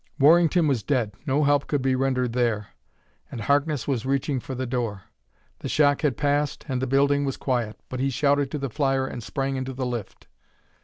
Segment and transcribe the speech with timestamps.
[0.17, 2.69] Warrington was dead no help could be rendered there
[3.29, 5.03] and Harkness was reaching for the door.
[5.59, 9.05] The shock had passed, and the building was quiet, but he shouted to the flyer
[9.05, 10.25] and sprang into the lift.